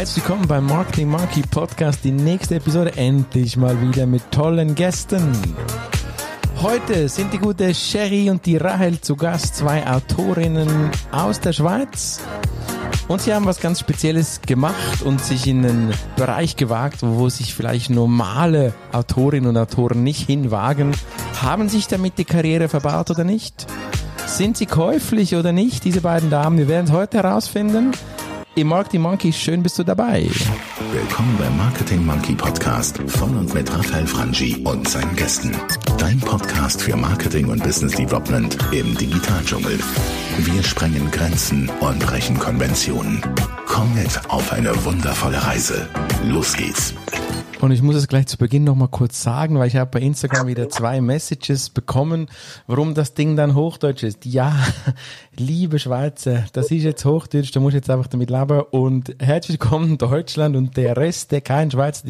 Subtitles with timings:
[0.00, 2.02] Herzlich willkommen beim Marketing Monkey Podcast.
[2.04, 5.30] Die nächste Episode endlich mal wieder mit tollen Gästen.
[6.62, 12.18] Heute sind die gute Sherry und die Rahel zu Gast, zwei Autorinnen aus der Schweiz.
[13.08, 17.54] Und sie haben was ganz Spezielles gemacht und sich in einen Bereich gewagt, wo sich
[17.54, 20.92] vielleicht normale Autorinnen und Autoren nicht hinwagen.
[21.42, 23.66] Haben sich damit die Karriere verbaut oder nicht?
[24.24, 26.56] Sind sie käuflich oder nicht, diese beiden Damen?
[26.56, 27.92] Wir werden es heute herausfinden.
[28.56, 30.28] Im Marketing Monkey, schön bist du dabei.
[30.92, 35.52] Willkommen beim Marketing Monkey Podcast von und mit Raphael Frangi und seinen Gästen.
[35.98, 39.78] Dein Podcast für Marketing und Business Development im Digitaldschungel.
[40.38, 43.22] Wir sprengen Grenzen und brechen Konventionen.
[43.66, 45.88] Komm mit auf eine wundervolle Reise.
[46.24, 46.92] Los geht's.
[47.60, 50.00] Und ich muss es gleich zu Beginn noch mal kurz sagen, weil ich habe bei
[50.00, 52.28] Instagram wieder zwei Messages bekommen,
[52.66, 54.24] warum das Ding dann Hochdeutsch ist.
[54.24, 54.56] Ja,
[55.36, 58.62] liebe Schweizer, das ist jetzt Hochdeutsch, da muss ich jetzt einfach damit leben.
[58.70, 62.08] Und herzlich willkommen in Deutschland und der Rest, der kein Schweizer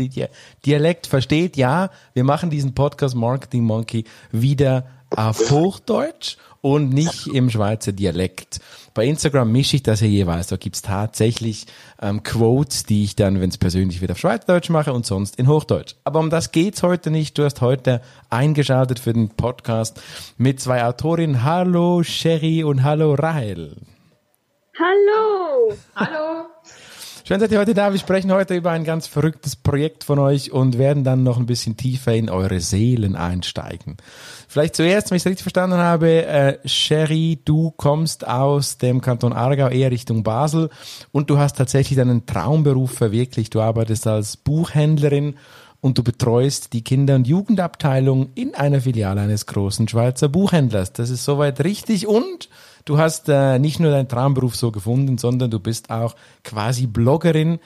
[0.64, 7.50] Dialekt versteht, ja, wir machen diesen Podcast Marketing Monkey wieder auf Hochdeutsch und nicht im
[7.50, 8.60] Schweizer Dialekt.
[8.92, 10.48] Bei Instagram mische ich das ja jeweils.
[10.48, 11.66] Da gibt's tatsächlich
[12.02, 15.48] ähm, Quotes, die ich dann, wenn es persönlich wird, auf Schweizerdeutsch mache und sonst in
[15.48, 15.94] Hochdeutsch.
[16.04, 17.38] Aber um das geht's heute nicht.
[17.38, 20.00] Du hast heute eingeschaltet für den Podcast
[20.36, 21.44] mit zwei Autorinnen.
[21.44, 23.76] Hallo Sherry und hallo Rahel.
[24.78, 25.76] Hallo.
[25.94, 26.46] Hallo.
[27.24, 27.92] Schön, dass ihr heute da.
[27.92, 31.46] Wir sprechen heute über ein ganz verrücktes Projekt von euch und werden dann noch ein
[31.46, 33.98] bisschen tiefer in eure Seelen einsteigen.
[34.48, 39.32] Vielleicht zuerst, wenn ich es richtig verstanden habe, äh, Sherry, du kommst aus dem Kanton
[39.32, 40.70] Aargau eher Richtung Basel
[41.12, 43.54] und du hast tatsächlich deinen Traumberuf verwirklicht.
[43.54, 45.36] Du arbeitest als Buchhändlerin
[45.80, 50.92] und du betreust die Kinder- und Jugendabteilung in einer Filiale eines großen Schweizer Buchhändlers.
[50.94, 52.48] Das ist soweit richtig und
[52.84, 56.14] du hast äh, nicht nur deinen Traumberuf so gefunden, sondern du bist auch
[56.44, 57.58] quasi Bloggerin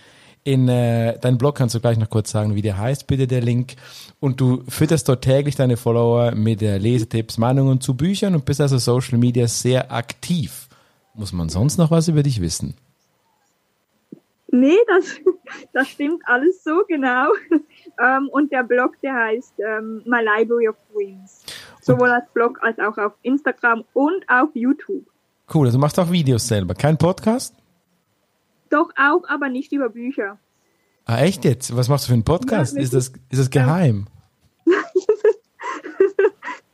[0.44, 3.40] in äh, deinen Blog kannst du gleich noch kurz sagen, wie der heißt, bitte der
[3.40, 3.76] Link.
[4.20, 8.60] Und du fütterst dort täglich deine Follower mit äh, Lesetipps, Meinungen zu Büchern und bist
[8.60, 10.68] also Social Media sehr aktiv.
[11.14, 12.74] Muss man sonst noch was über dich wissen?
[14.48, 15.16] Nee, das,
[15.72, 17.28] das stimmt alles so genau.
[18.04, 21.42] ähm, und der Blog, der heißt ähm, My Library of Dreams.
[21.84, 25.04] Sowohl als Blog als auch auf Instagram und auf YouTube.
[25.52, 26.74] Cool, also machst du auch Videos selber.
[26.74, 27.54] Kein Podcast?
[28.70, 30.38] Doch auch, aber nicht über Bücher.
[31.04, 31.76] Ah, echt jetzt?
[31.76, 32.74] Was machst du für einen Podcast?
[32.74, 34.06] Ja, ist, das, ist das geheim?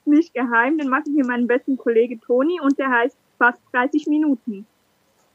[0.04, 4.06] nicht geheim, den mache ich mit meinem besten Kollege Toni und der heißt fast 30
[4.06, 4.65] Minuten.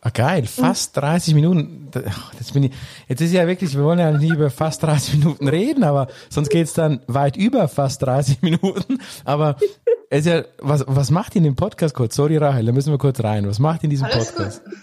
[0.06, 1.90] Ah, geil, fast 30 Minuten.
[1.90, 2.72] Das bin ich,
[3.08, 6.50] jetzt ist ja wirklich, wir wollen ja nicht über fast 30 Minuten reden, aber sonst
[6.50, 9.02] geht's dann weit über fast 30 Minuten.
[9.24, 9.58] Aber
[10.12, 12.14] es ist ja, was, was macht ihr in dem Podcast kurz?
[12.14, 13.48] Sorry, Rahel, da müssen wir kurz rein.
[13.48, 14.64] Was macht ihr in diesem Alles Podcast?
[14.64, 14.76] Gut.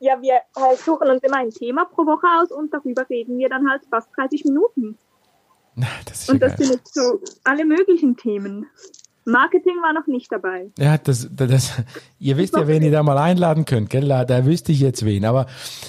[0.00, 3.50] Ja, wir halt suchen uns immer ein Thema pro Woche aus und darüber reden wir
[3.50, 4.96] dann halt fast 30 Minuten.
[6.06, 6.66] Das und das geil.
[6.68, 8.66] sind jetzt so alle möglichen Themen.
[9.24, 10.70] Marketing war noch nicht dabei.
[10.78, 11.72] Ja, das, das, das
[12.18, 14.08] ihr wisst ja, wen ihr da mal einladen könnt, gell?
[14.08, 15.24] Da wüsste ich jetzt wen.
[15.24, 15.46] Aber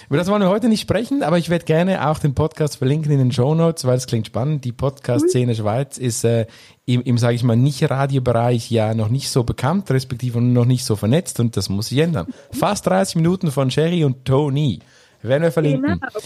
[0.07, 3.11] über das wollen wir heute nicht sprechen, aber ich werde gerne auch den Podcast verlinken
[3.11, 4.66] in den Show Notes, weil es klingt spannend.
[4.66, 6.45] Die Podcast-Szene Schweiz ist äh,
[6.85, 10.95] im, im sage ich mal, Nicht-Radiobereich ja noch nicht so bekannt, respektive noch nicht so
[10.95, 12.27] vernetzt und das muss sich ändern.
[12.51, 14.79] Fast 30 Minuten von Sherry und Tony
[15.21, 16.00] werden wir verlinken.
[16.00, 16.23] Genau.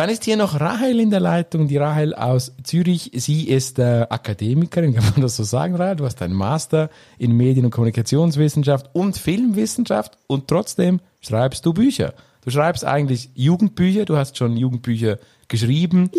[0.00, 3.10] Dann ist hier noch Rahel in der Leitung, die Rahel aus Zürich.
[3.16, 5.96] Sie ist äh, Akademikerin, kann man das so sagen, Rahel?
[5.96, 6.88] Du hast einen Master
[7.18, 12.14] in Medien- und Kommunikationswissenschaft und Filmwissenschaft und trotzdem schreibst du Bücher.
[12.42, 15.18] Du schreibst eigentlich Jugendbücher, du hast schon Jugendbücher
[15.48, 16.10] geschrieben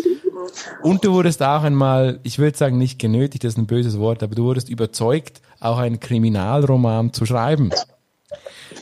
[0.84, 4.22] und du wurdest auch einmal, ich würde sagen nicht genötigt, das ist ein böses Wort,
[4.22, 7.70] aber du wurdest überzeugt, auch einen Kriminalroman zu schreiben.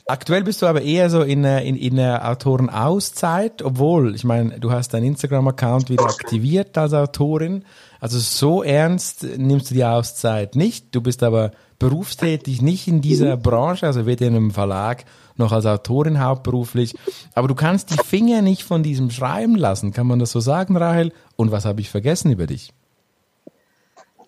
[0.07, 4.73] Aktuell bist du aber eher so in, in, in der Autorenauszeit, obwohl, ich meine, du
[4.73, 7.65] hast deinen Instagram-Account wieder aktiviert als Autorin.
[8.01, 10.95] Also so ernst nimmst du die Auszeit nicht.
[10.95, 15.05] Du bist aber berufstätig, nicht in dieser Branche, also weder in einem Verlag
[15.37, 16.95] noch als Autorin hauptberuflich.
[17.35, 19.93] Aber du kannst die Finger nicht von diesem Schreiben lassen.
[19.93, 21.13] Kann man das so sagen, Rahel?
[21.37, 22.73] Und was habe ich vergessen über dich?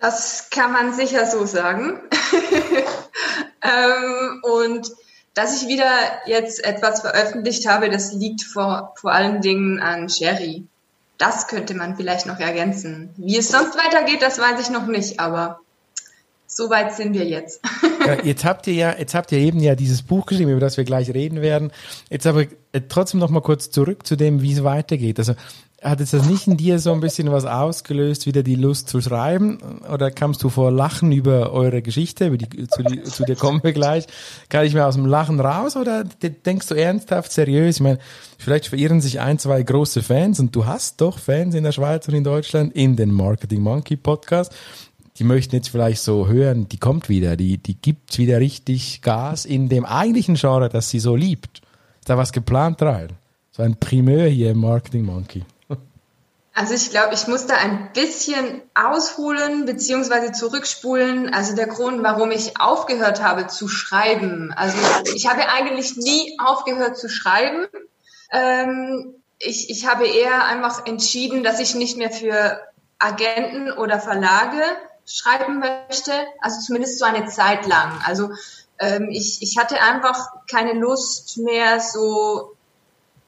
[0.01, 2.01] Das kann man sicher so sagen.
[3.63, 4.91] ähm, und
[5.35, 5.89] dass ich wieder
[6.27, 10.67] jetzt etwas veröffentlicht habe, das liegt vor, vor allen Dingen an Sherry.
[11.19, 13.11] Das könnte man vielleicht noch ergänzen.
[13.17, 15.61] Wie es sonst weitergeht, das weiß ich noch nicht, aber
[16.55, 17.61] so weit sind wir jetzt.
[18.07, 20.77] Ja, jetzt habt ihr ja, jetzt habt ihr eben ja dieses Buch geschrieben, über das
[20.77, 21.71] wir gleich reden werden.
[22.11, 25.19] Jetzt aber äh, trotzdem noch mal kurz zurück zu dem, wie es weitergeht.
[25.19, 25.35] Also
[25.83, 29.01] hat jetzt das nicht in dir so ein bisschen was ausgelöst, wieder die Lust zu
[29.01, 29.59] schreiben?
[29.93, 32.27] Oder kamst du vor Lachen über eure Geschichte?
[32.27, 34.07] Über die, zu, die, zu dir kommen wir gleich.
[34.49, 37.77] Kann ich mir aus dem Lachen raus oder denkst du ernsthaft, seriös?
[37.77, 37.99] Ich meine,
[38.39, 42.07] vielleicht verirren sich ein, zwei große Fans und du hast doch Fans in der Schweiz
[42.07, 44.53] und in Deutschland in den Marketing Monkey Podcast
[45.23, 49.45] die möchten jetzt vielleicht so hören, die kommt wieder, die, die gibt wieder richtig Gas
[49.45, 51.63] in dem eigentlichen Genre, das sie so liebt.
[52.01, 53.11] Ist da was geplant rein?
[53.53, 55.45] So ein Primeur hier im Marketing Monkey.
[56.55, 61.33] Also ich glaube, ich muss da ein bisschen ausholen beziehungsweise zurückspulen.
[61.33, 64.53] Also der Grund, warum ich aufgehört habe zu schreiben.
[64.55, 64.77] Also
[65.15, 67.69] ich habe eigentlich nie aufgehört zu schreiben.
[68.33, 72.61] Ähm, ich, ich habe eher einfach entschieden, dass ich nicht mehr für
[72.99, 74.63] Agenten oder Verlage
[75.07, 78.01] schreiben möchte, also zumindest so eine Zeit lang.
[78.05, 78.31] Also
[78.79, 82.57] ähm, ich, ich hatte einfach keine Lust mehr, so,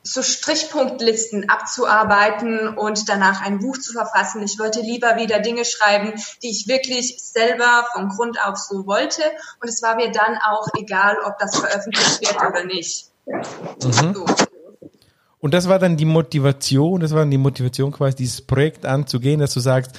[0.02, 4.42] so Strichpunktlisten abzuarbeiten und danach ein Buch zu verfassen.
[4.42, 6.12] Ich wollte lieber wieder Dinge schreiben,
[6.42, 9.22] die ich wirklich selber von Grund auf so wollte.
[9.60, 13.10] Und es war mir dann auch egal, ob das veröffentlicht wird oder nicht.
[13.26, 14.14] Mhm.
[14.14, 14.26] So.
[15.44, 19.40] Und das war dann die Motivation, das war dann die Motivation quasi, dieses Projekt anzugehen,
[19.40, 19.92] dass du sagst,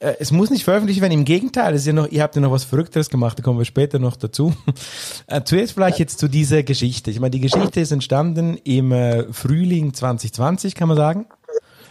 [0.00, 2.52] äh, es muss nicht veröffentlicht werden, im Gegenteil, ist ja noch, ihr habt ja noch
[2.52, 4.54] was Verrückteres gemacht, da kommen wir später noch dazu.
[5.26, 7.10] Äh, zuerst vielleicht jetzt zu dieser Geschichte.
[7.10, 11.26] Ich meine, die Geschichte ist entstanden im äh, Frühling 2020, kann man sagen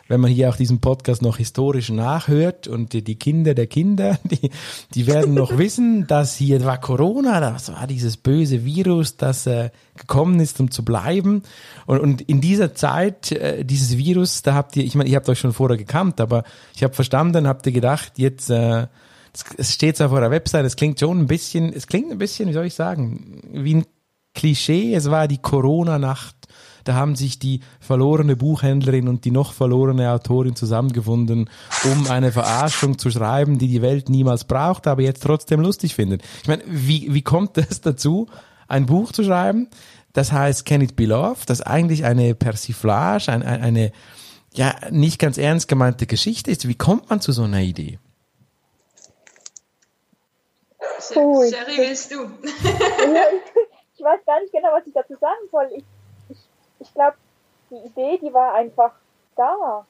[0.07, 4.19] wenn man hier auch diesen Podcast noch historisch nachhört und die, die Kinder der Kinder,
[4.23, 4.49] die,
[4.93, 9.69] die werden noch wissen, dass hier war Corona, das war dieses böse Virus, das äh,
[9.95, 11.43] gekommen ist, um zu bleiben.
[11.85, 15.29] Und, und in dieser Zeit, äh, dieses Virus, da habt ihr, ich meine, ihr habt
[15.29, 16.43] euch schon vorher gekannt, aber
[16.75, 18.87] ich habe verstanden, habt ihr gedacht, jetzt äh,
[19.57, 22.53] es steht auf eurer Website, es klingt schon ein bisschen, es klingt ein bisschen, wie
[22.53, 23.85] soll ich sagen, wie ein
[24.33, 26.36] Klischee, es war die Corona-Nacht
[26.87, 31.49] da haben sich die verlorene Buchhändlerin und die noch verlorene Autorin zusammengefunden,
[31.83, 36.23] um eine Verarschung zu schreiben, die die Welt niemals braucht, aber jetzt trotzdem lustig findet.
[36.41, 38.27] Ich meine, wie, wie kommt es dazu,
[38.67, 39.67] ein Buch zu schreiben?
[40.13, 43.91] Das heißt Can It Be Love, das eigentlich eine Persiflage, eine, eine
[44.53, 46.67] ja nicht ganz ernst gemeinte Geschichte ist.
[46.67, 47.99] Wie kommt man zu so einer Idee?
[50.99, 52.15] Sherry, willst du?
[53.95, 55.69] ich weiß gar nicht genau, was ich dazu sagen soll.
[55.75, 55.83] Ich
[56.87, 57.17] ich glaube,
[57.69, 58.91] die Idee, die war einfach
[59.35, 59.85] da.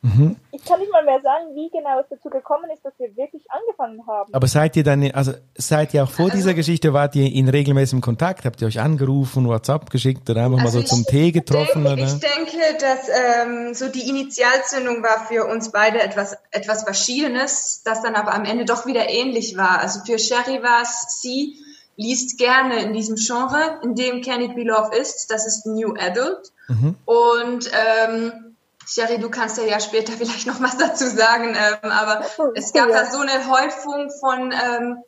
[0.00, 0.36] Mhm.
[0.52, 3.42] Ich kann nicht mal mehr sagen, wie genau es dazu gekommen ist, dass wir wirklich
[3.50, 4.32] angefangen haben.
[4.32, 8.00] Aber seid ihr dann, also seid ihr auch vor dieser Geschichte, wart ihr in regelmäßigem
[8.00, 8.44] Kontakt?
[8.44, 11.82] Habt ihr euch angerufen, WhatsApp geschickt oder einfach also mal so zum Tee getroffen?
[11.82, 17.82] Denke, ich denke, dass ähm, so die Initialzündung war für uns beide etwas, etwas Verschiedenes,
[17.84, 19.80] das dann aber am Ende doch wieder ähnlich war.
[19.80, 21.58] Also für Sherry war es sie,
[21.98, 25.30] liest gerne in diesem Genre, in dem Can It Be Love ist.
[25.30, 26.52] Das ist New Adult.
[26.68, 26.94] Mhm.
[27.04, 28.56] Und ähm,
[28.86, 32.24] Sherry, du kannst ja, ja später vielleicht noch was dazu sagen, ähm, aber
[32.54, 34.98] es gab da so eine Häufung von ähm,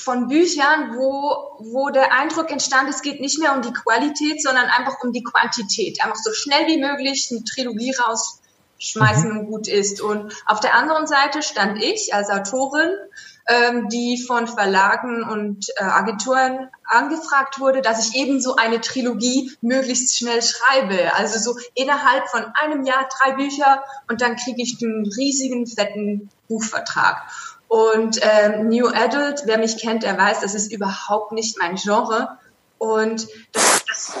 [0.00, 4.66] von Büchern, wo, wo der Eindruck entstand, es geht nicht mehr um die Qualität, sondern
[4.66, 6.02] einfach um die Quantität.
[6.04, 9.38] Einfach so schnell wie möglich eine Trilogie rausschmeißen mhm.
[9.40, 10.00] und gut ist.
[10.00, 12.92] Und auf der anderen Seite stand ich als Autorin
[13.48, 19.52] ähm, die von Verlagen und äh, Agenturen angefragt wurde, dass ich eben so eine Trilogie
[19.62, 21.14] möglichst schnell schreibe.
[21.14, 26.30] Also so innerhalb von einem Jahr drei Bücher und dann kriege ich einen riesigen, fetten
[26.48, 27.22] Buchvertrag.
[27.68, 32.38] Und ähm, New Adult, wer mich kennt, der weiß, das ist überhaupt nicht mein Genre.
[32.78, 34.12] Und das, das,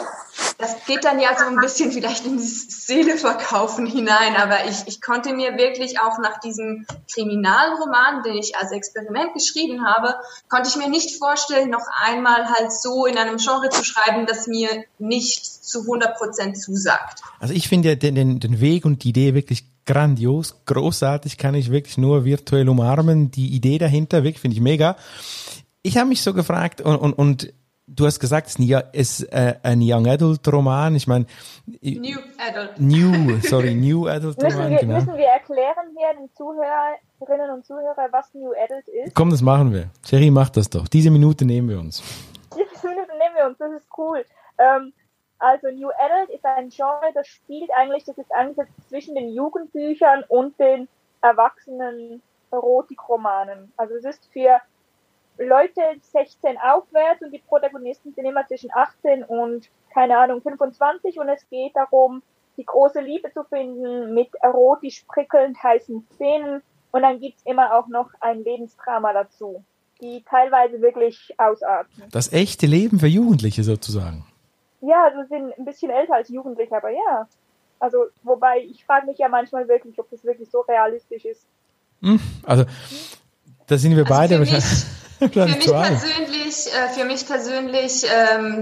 [0.58, 5.00] das geht dann ja so ein bisschen vielleicht in das Seeleverkaufen hinein, aber ich, ich
[5.00, 10.16] konnte mir wirklich auch nach diesem Kriminalroman, den ich als Experiment geschrieben habe,
[10.48, 14.48] konnte ich mir nicht vorstellen, noch einmal halt so in einem Genre zu schreiben, das
[14.48, 14.68] mir
[14.98, 17.22] nicht zu 100 Prozent zusagt.
[17.38, 21.54] Also ich finde ja den, den, den Weg und die Idee wirklich grandios, großartig, kann
[21.54, 23.30] ich wirklich nur virtuell umarmen.
[23.30, 24.96] Die Idee dahinter, wirklich finde ich mega.
[25.82, 27.52] Ich habe mich so gefragt und, und, und
[27.88, 28.58] du hast gesagt, es
[28.92, 30.94] ist äh, ein Young Adult Roman.
[30.94, 31.26] Ich meine,
[31.82, 32.78] New Adult.
[32.78, 34.58] New, sorry, New Adult Roman.
[34.58, 34.94] Müssen wir, genau.
[34.94, 39.14] müssen wir erklären hier den Zuhörerinnen und Zuhörern, was New Adult ist?
[39.14, 39.90] Komm, das machen wir.
[40.04, 40.88] Jerry macht das doch.
[40.88, 42.02] Diese Minute nehmen wir uns.
[42.52, 43.58] Diese Minute nehmen wir uns.
[43.58, 44.24] Das ist cool.
[44.58, 44.92] Ähm,
[45.38, 50.24] also New Adult ist ein Genre, das spielt eigentlich, das ist eingesetzt zwischen den Jugendbüchern
[50.28, 50.88] und den
[51.22, 53.72] erwachsenen Erotikromanen.
[53.76, 54.60] Also es ist für
[55.38, 61.28] Leute 16 aufwärts und die Protagonisten sind immer zwischen 18 und, keine Ahnung, 25 und
[61.28, 62.22] es geht darum,
[62.56, 67.86] die große Liebe zu finden mit erotisch prickelnd heißen Szenen und dann gibt's immer auch
[67.88, 69.62] noch ein Lebensdrama dazu.
[70.00, 72.04] die teilweise wirklich ausarten.
[72.12, 74.24] Das echte Leben für Jugendliche sozusagen.
[74.80, 77.26] Ja, also sind ein bisschen älter als Jugendliche, aber ja.
[77.80, 81.46] Also, wobei ich frage mich ja manchmal wirklich, ob das wirklich so realistisch ist.
[82.00, 82.64] Hm, also,
[83.66, 84.97] da sind wir Also beide für mich- wahrscheinlich.
[85.32, 88.06] Für wahrscheinlich mich persönlich, äh, für mich persönlich,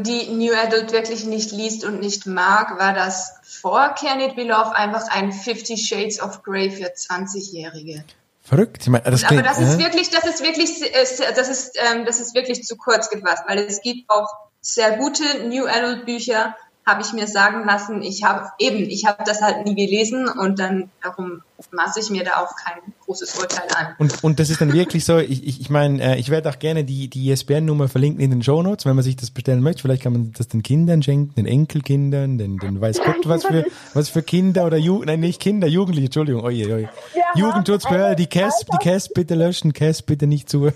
[0.02, 4.44] die New Adult wirklich nicht liest und nicht mag, war das vor Can It Be
[4.44, 8.04] Love einfach ein Fifty Shades of Grey für 20-Jährige.
[8.46, 8.82] Verrückt.
[8.82, 9.78] Ich meine, das Aber klingt, das ist äh?
[9.78, 13.58] wirklich, das ist wirklich, äh, das ist, ähm, das ist wirklich zu kurz gefasst, weil
[13.58, 14.28] es gibt auch
[14.60, 16.54] sehr gute New Adult Bücher,
[16.87, 18.00] habe ich mir sagen lassen.
[18.02, 22.23] Ich habe eben, ich habe das halt nie gelesen und dann darum maße ich mir
[22.23, 23.97] da auch kein großes Urteil an.
[23.99, 26.61] Und, und das ist dann wirklich so, ich, ich, ich meine, äh, ich werde auch
[26.61, 29.83] gerne die, die ISBN-Nummer verlinken in den Shownotes, wenn man sich das bestellen möchte.
[29.83, 33.64] Vielleicht kann man das den Kindern schenken, den Enkelkindern, den, den weiß Gott, was für,
[33.95, 36.88] was für Kinder oder Jugend, nein, nicht Kinder, Jugendliche, Entschuldigung, oje, oje.
[37.35, 40.71] Jugendschutzbehörde, die Cass, die Cass bitte löschen, Cass bitte nicht zu.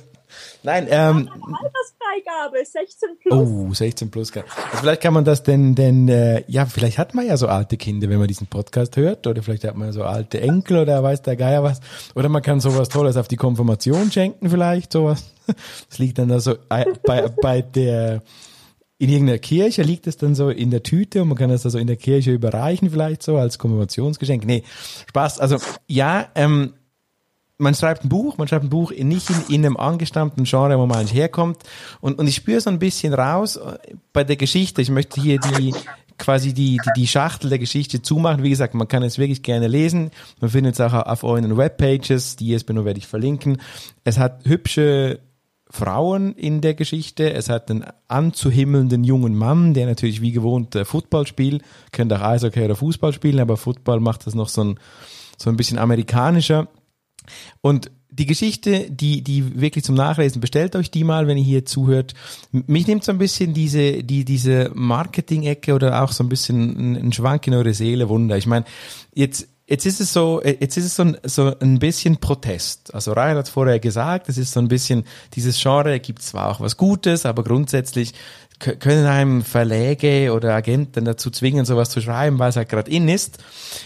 [0.63, 1.31] Nein, ähm,
[2.11, 3.49] Altersfreigabe, 16 plus.
[3.49, 4.33] Oh, 16 plus.
[4.33, 4.47] Also
[4.81, 8.09] vielleicht kann man das denn, denn äh, ja, vielleicht hat man ja so alte Kinder,
[8.09, 11.37] wenn man diesen Podcast hört, oder vielleicht hat man so alte Enkel oder weiß der
[11.37, 11.81] Geier was.
[12.15, 15.25] Oder man kann sowas Tolles auf die Konfirmation schenken, vielleicht sowas.
[15.89, 18.23] Das liegt dann da so äh, bei, bei der
[18.99, 21.71] in irgendeiner Kirche liegt es dann so in der Tüte und man kann das da
[21.71, 24.45] so in der Kirche überreichen, vielleicht so als Konfirmationsgeschenk.
[24.45, 24.63] Nee,
[25.09, 25.41] Spaß.
[25.41, 25.57] Also
[25.89, 26.75] ja, ähm,
[27.61, 30.87] man schreibt ein Buch, man schreibt ein Buch nicht in, in einem angestammten Genre, wo
[30.87, 31.59] man eigentlich herkommt.
[32.01, 33.79] Und, und ich spüre so ein bisschen raus äh,
[34.13, 34.83] bei der Geschichte.
[34.83, 35.75] Ich möchte hier die
[36.21, 38.43] quasi die, die, die Schachtel der Geschichte zumachen.
[38.43, 40.11] Wie gesagt, man kann es wirklich gerne lesen.
[40.41, 42.37] Man findet es auch auf euren Webpages.
[42.37, 43.61] Die ISBN werde ich verlinken.
[44.05, 45.21] Es hat hübsche
[45.71, 47.33] Frauen in der Geschichte.
[47.33, 51.63] Es hat einen anzuhimmelnden jungen Mann, der natürlich wie gewohnt äh, Football spielt.
[51.91, 54.81] Könnte auch Eishockey oder Fußball spielen, aber Football macht das noch so ein,
[55.39, 56.69] so ein bisschen amerikanischer.
[57.61, 61.65] Und die Geschichte, die, die wirklich zum Nachlesen, bestellt euch die mal, wenn ihr hier
[61.65, 62.15] zuhört.
[62.51, 67.13] Mich nimmt so ein bisschen diese, die, diese Marketing-Ecke oder auch so ein bisschen ein,
[67.13, 68.37] Schwank in eure Seele Wunder.
[68.37, 68.65] Ich meine,
[69.15, 72.93] jetzt, jetzt ist es so, äh, jetzt ist es so ein, so ein bisschen Protest.
[72.93, 76.61] Also Ryan hat vorher gesagt, es ist so ein bisschen, dieses Genre gibt zwar auch
[76.61, 78.13] was Gutes, aber grundsätzlich
[78.61, 83.09] können einem Verläge oder Agenten dazu zwingen, sowas zu schreiben, weil es halt gerade in
[83.09, 83.39] ist.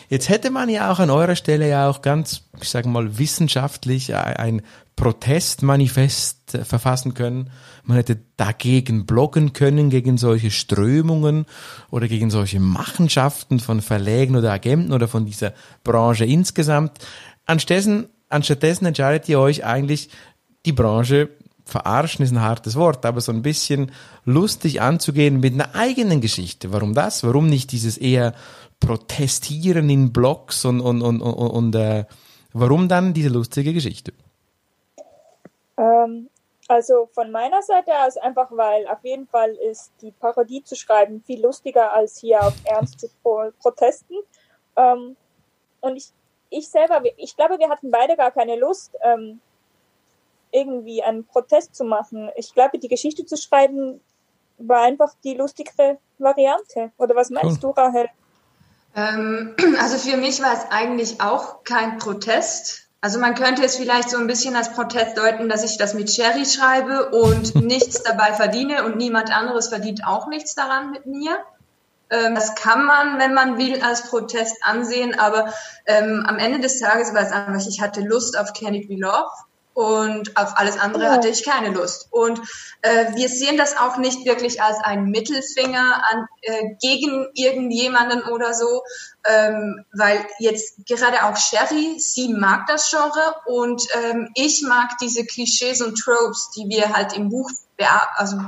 [0.09, 4.15] Jetzt hätte man ja auch an eurer Stelle ja auch ganz, ich sage mal, wissenschaftlich
[4.15, 4.63] ein
[4.97, 7.51] Protestmanifest verfassen können.
[7.85, 11.47] Man hätte dagegen bloggen können, gegen solche Strömungen
[11.91, 15.53] oder gegen solche Machenschaften von Verlägen oder Agenten oder von dieser
[15.85, 16.99] Branche insgesamt.
[17.47, 20.11] Anstattdessen, anstattdessen entscheidet ihr euch eigentlich,
[20.67, 21.29] die Branche
[21.65, 23.93] verarschen ist ein hartes Wort, aber so ein bisschen
[24.25, 26.73] lustig anzugehen mit einer eigenen Geschichte.
[26.73, 27.25] Warum das?
[27.25, 28.35] Warum nicht dieses eher
[28.81, 32.05] Protestieren in Blogs und, und, und, und, und äh,
[32.53, 34.13] warum dann diese lustige Geschichte?
[35.79, 36.29] Ähm,
[36.69, 41.23] also von meiner Seite aus einfach, weil auf jeden Fall ist die Parodie zu schreiben
[41.27, 44.17] viel lustiger als hier auf Ernst zu pro protesten.
[44.77, 45.17] Ähm,
[45.81, 46.09] und ich,
[46.51, 49.41] ich selber, ich glaube, wir hatten beide gar keine Lust, ähm,
[50.55, 52.31] irgendwie einen Protest zu machen.
[52.37, 54.01] Ich glaube, die Geschichte zu schreiben
[54.59, 56.93] war einfach die lustigere Variante.
[56.97, 58.09] Oder was meinst du, Rahel?
[58.95, 62.89] Ähm, also für mich war es eigentlich auch kein Protest.
[63.01, 66.11] Also man könnte es vielleicht so ein bisschen als Protest deuten, dass ich das mit
[66.11, 71.37] Sherry schreibe und nichts dabei verdiene und niemand anderes verdient auch nichts daran mit mir.
[72.11, 75.53] Ähm, das kann man, wenn man will, als Protest ansehen, aber
[75.87, 78.97] ähm, am Ende des Tages war es einfach, ich hatte Lust auf Can It Be
[78.97, 79.31] Love
[79.75, 82.09] und auf alles andere hatte ich keine Lust.
[82.11, 82.41] Und
[82.83, 88.55] äh, wir sehen das auch nicht wirklich als einen Mittelfinger an, äh, gegen irgendjemanden oder
[88.55, 88.83] so,
[89.27, 95.25] ähm, weil jetzt gerade auch Sherry, sie mag das Genre und ähm, ich mag diese
[95.27, 98.39] Klischees und Tropes, die wir halt im Buch bea- also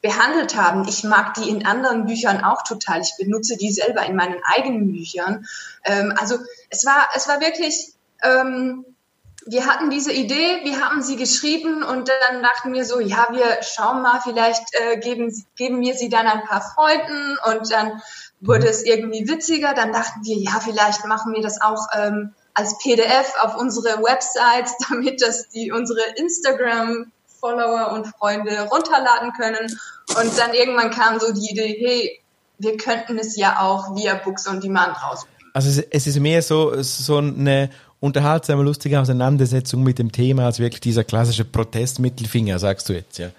[0.00, 0.86] behandelt haben.
[0.86, 3.00] Ich mag die in anderen Büchern auch total.
[3.00, 5.46] Ich benutze die selber in meinen eigenen Büchern.
[5.84, 6.36] Ähm, also
[6.70, 8.84] es war, es war wirklich, ähm,
[9.46, 13.62] wir hatten diese Idee, wir haben sie geschrieben und dann dachten wir so, ja, wir
[13.62, 18.02] schauen mal, vielleicht äh, geben, geben wir sie dann ein paar Freunden und dann
[18.40, 19.74] wurde es irgendwie witziger.
[19.74, 24.74] Dann dachten wir, ja, vielleicht machen wir das auch ähm, als PDF auf unsere Websites,
[24.88, 29.78] damit das die unsere Instagram Follower und Freunde runterladen können.
[30.18, 32.20] Und dann irgendwann kam so die Idee, hey,
[32.58, 35.38] wir könnten es ja auch via Books on Demand rausbringen.
[35.54, 40.58] Also es, es ist mehr so, so eine unterhaltsame, lustige Auseinandersetzung mit dem Thema als
[40.58, 43.30] wirklich dieser klassische Protestmittelfinger, sagst du jetzt, ja.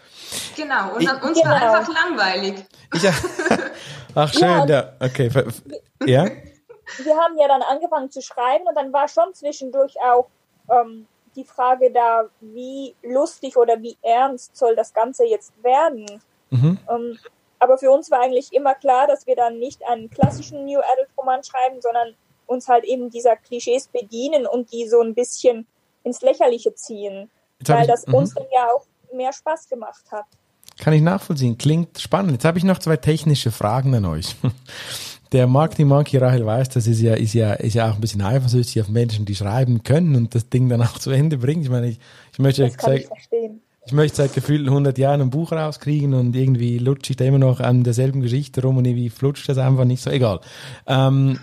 [0.55, 1.73] Genau, und Ich- an uns war Genau.
[1.73, 2.65] einfach langweilig.
[2.93, 3.03] Ich,
[4.15, 4.65] ach schön, Ja.
[4.65, 5.29] ja, okay,
[6.05, 6.25] ja.
[6.25, 10.27] wir haben ja dann angefangen zu schreiben und dann war schon zwischendurch auch
[10.69, 16.05] ähm, die Frage da, wie lustig oder wie ernst soll das Ganze jetzt werden?
[16.49, 16.77] Mhm.
[16.89, 17.17] Ähm,
[17.59, 21.09] aber für uns war eigentlich immer klar, dass wir dann nicht einen klassischen New Adult
[21.17, 22.13] Roman schreiben, sondern
[22.49, 25.67] uns halt eben dieser Klischees bedienen und die so ein bisschen
[26.03, 27.29] ins Lächerliche ziehen,
[27.65, 28.15] weil ich, das -hmm.
[28.15, 30.25] uns dann ja auch mehr Spaß gemacht hat.
[30.79, 31.57] Kann ich nachvollziehen.
[31.57, 32.31] Klingt spannend.
[32.31, 34.35] Jetzt habe ich noch zwei technische Fragen an euch.
[35.31, 38.23] Der Marketing Monkey Rahel weiß, das ist ja, ist ja, ist ja auch ein bisschen
[38.23, 41.61] eifersüchtig auf Menschen, die schreiben können und das Ding dann auch zu Ende bringen.
[41.61, 41.99] Ich meine, ich,
[42.33, 43.61] ich möchte das kann ich verstehen.
[43.85, 47.37] Ich möchte seit gefühlt 100 Jahren ein Buch rauskriegen und irgendwie lutsche ich da immer
[47.37, 50.09] noch an derselben Geschichte rum und irgendwie flutscht das einfach nicht so.
[50.09, 50.39] Egal.
[50.87, 51.39] Ähm,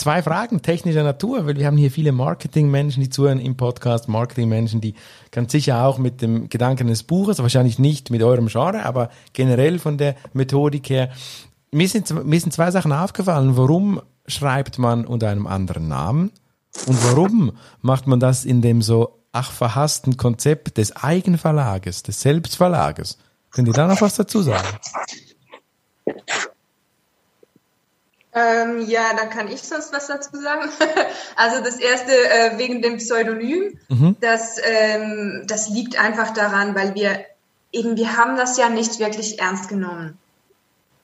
[0.00, 4.80] zwei Fragen technischer Natur, weil wir haben hier viele Marketingmenschen, die zuhören im Podcast, Marketingmenschen,
[4.80, 4.94] die
[5.30, 9.78] ganz sicher auch mit dem Gedanken des Buches, wahrscheinlich nicht mit eurem Genre, aber generell
[9.78, 11.10] von der Methodik her.
[11.70, 13.56] Mir sind, mir sind zwei Sachen aufgefallen.
[13.56, 16.32] Warum schreibt man unter einem anderen Namen?
[16.86, 17.52] Und warum
[17.82, 23.18] macht man das in dem so ach verhassten Konzept des Eigenverlages, des Selbstverlages?
[23.50, 24.66] Könnt ihr da noch was dazu sagen?
[28.32, 30.70] Ähm, ja, da kann ich sonst was dazu sagen.
[31.36, 34.16] also das erste äh, wegen dem Pseudonym, mhm.
[34.20, 37.24] das, ähm, das liegt einfach daran, weil wir
[37.72, 40.16] eben, wir haben das ja nicht wirklich ernst genommen.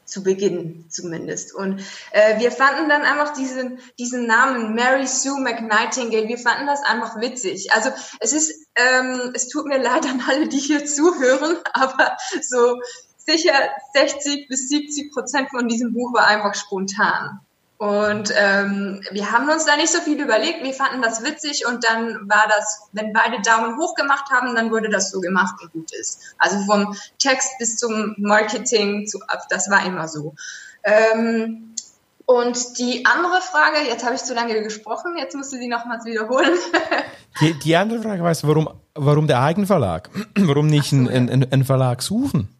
[0.05, 1.53] Zu Beginn zumindest.
[1.53, 1.81] Und
[2.13, 7.21] äh, wir fanden dann einfach diesen, diesen Namen Mary Sue McNightingale, wir fanden das einfach
[7.21, 7.73] witzig.
[7.73, 7.91] Also
[8.21, 12.79] es ist, ähm, es tut mir leid an alle, die hier zuhören, aber so
[13.27, 13.53] sicher
[13.93, 17.41] 60 bis 70 Prozent von diesem Buch war einfach spontan.
[17.79, 21.85] Und ähm, wir haben uns da nicht so viel überlegt, wir fanden das witzig und
[21.85, 25.73] dann war das, wenn beide Daumen hoch gemacht haben, dann wurde das so gemacht und
[25.73, 26.35] gut ist.
[26.39, 29.19] Also vom Text bis zum Marketing, zu,
[29.51, 30.35] das war immer so.
[30.85, 31.75] Ähm,
[32.25, 36.07] und die andere Frage, jetzt habe ich zu lange gesprochen, jetzt musst du sie nochmals
[36.07, 36.55] wiederholen.
[37.43, 40.09] die, die andere Frage war, warum, warum der Eigenverlag?
[40.39, 42.56] Warum nicht so, einen, einen, einen Verlag suchen?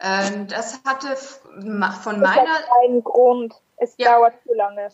[0.00, 2.20] Ähm, das hatte von meiner.
[2.20, 3.54] Das hat einen Grund.
[3.78, 4.14] Es ja.
[4.14, 4.88] dauert zu lange.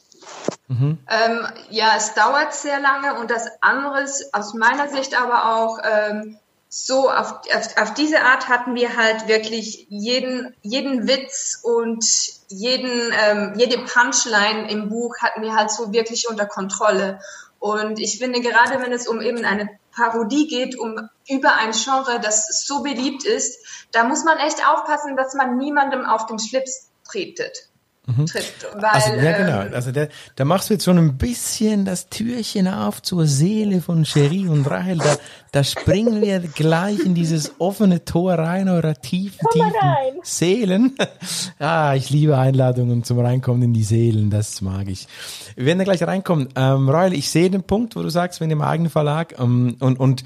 [0.69, 0.99] Mhm.
[1.09, 5.79] Ähm, ja, es dauert sehr lange und das andere ist aus meiner Sicht aber auch
[5.85, 6.39] ähm,
[6.75, 12.03] so, auf, auf, auf diese Art hatten wir halt wirklich jeden, jeden Witz und
[12.49, 17.21] jeden, ähm, jede Punchline im Buch hatten wir halt so wirklich unter Kontrolle.
[17.59, 22.20] Und ich finde, gerade wenn es um eben eine Parodie geht, um über ein Genre,
[22.20, 26.90] das so beliebt ist, da muss man echt aufpassen, dass man niemandem auf den Schlips
[27.05, 27.72] tretet.
[28.05, 28.27] Mhm.
[28.27, 29.62] Tritt, weil, also, ja, genau.
[29.62, 33.81] Ähm, also der, da machst du jetzt so ein bisschen das Türchen auf zur Seele
[33.81, 34.99] von Cherie und Rahel.
[34.99, 35.17] Da,
[35.53, 40.15] da springen wir gleich in dieses offene Tor rein eurer tiefen, tiefen rein.
[40.25, 40.97] Seelen.
[41.61, 44.31] ah, ich liebe Einladungen zum Reinkommen in die Seelen.
[44.31, 45.07] Das mag ich.
[45.55, 46.49] Wir werden da gleich reinkommen.
[46.57, 50.01] Ähm, Rahel, ich sehe den Punkt, wo du sagst, wenn im eigenen Verlag ähm, und,
[50.01, 50.25] und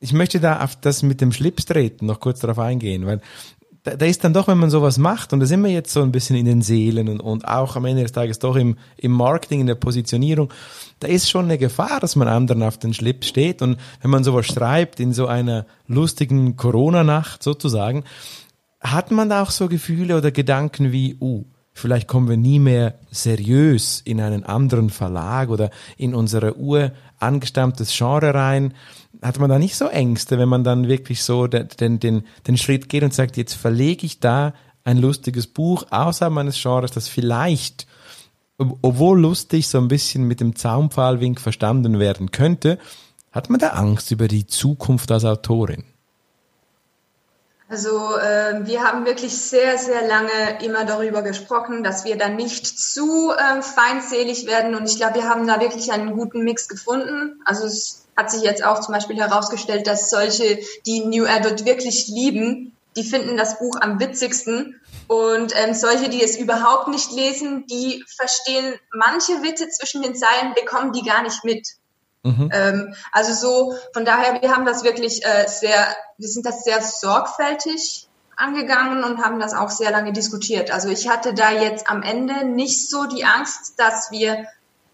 [0.00, 3.20] ich möchte da auf das mit dem Schlips treten noch kurz darauf eingehen, weil
[3.82, 6.02] da, da ist dann doch, wenn man sowas macht, und da sind wir jetzt so
[6.02, 9.12] ein bisschen in den Seelen und, und auch am Ende des Tages doch im, im
[9.12, 10.52] Marketing, in der Positionierung,
[11.00, 13.62] da ist schon eine Gefahr, dass man anderen auf den Schlips steht.
[13.62, 18.04] Und wenn man sowas schreibt in so einer lustigen Corona-Nacht sozusagen,
[18.80, 22.98] hat man da auch so Gefühle oder Gedanken wie, uh, vielleicht kommen wir nie mehr
[23.10, 28.74] seriös in einen anderen Verlag oder in unsere urangestammtes Genre rein
[29.22, 32.88] hat man da nicht so Ängste, wenn man dann wirklich so den, den, den Schritt
[32.88, 34.54] geht und sagt, jetzt verlege ich da
[34.84, 37.86] ein lustiges Buch außerhalb meines Genres, das vielleicht,
[38.56, 42.78] obwohl lustig, so ein bisschen mit dem Zaunpfahlwink verstanden werden könnte,
[43.32, 45.84] hat man da Angst über die Zukunft als Autorin?
[47.70, 52.66] Also äh, wir haben wirklich sehr, sehr lange immer darüber gesprochen, dass wir da nicht
[52.66, 57.42] zu äh, feindselig werden und ich glaube, wir haben da wirklich einen guten Mix gefunden.
[57.44, 62.08] Also es hat sich jetzt auch zum Beispiel herausgestellt, dass solche, die New Adult wirklich
[62.08, 64.80] lieben, die finden das Buch am witzigsten.
[65.06, 70.52] Und ähm, solche, die es überhaupt nicht lesen, die verstehen manche Witze zwischen den Zeilen,
[70.54, 71.68] bekommen die gar nicht mit.
[72.24, 72.50] Mhm.
[72.52, 75.86] Ähm, also so, von daher, wir haben das wirklich äh, sehr,
[76.18, 80.72] wir sind das sehr sorgfältig angegangen und haben das auch sehr lange diskutiert.
[80.72, 84.46] Also ich hatte da jetzt am Ende nicht so die Angst, dass wir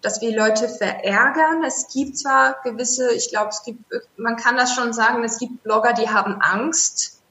[0.05, 1.65] dass wir Leute verärgern.
[1.67, 3.81] Es gibt zwar gewisse, ich glaube, es gibt,
[4.17, 7.23] man kann das schon sagen, es gibt Blogger, die haben Angst.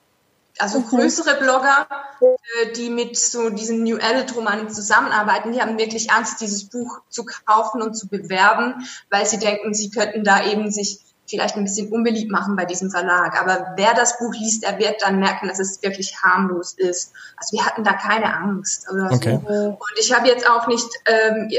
[0.58, 0.88] Also mhm.
[0.88, 1.88] größere Blogger,
[2.22, 7.02] äh, die mit so diesen New Adult Romanen zusammenarbeiten, die haben wirklich Angst, dieses Buch
[7.10, 11.64] zu kaufen und zu bewerben, weil sie denken, sie könnten da eben sich vielleicht ein
[11.64, 13.40] bisschen unbeliebt machen bei diesem Verlag.
[13.40, 17.14] Aber wer das Buch liest, der wird dann merken, dass es wirklich harmlos ist.
[17.38, 18.88] Also wir hatten da keine Angst.
[18.90, 19.40] Okay.
[19.48, 19.54] so.
[19.54, 21.50] Und ich habe jetzt auch nicht ähm,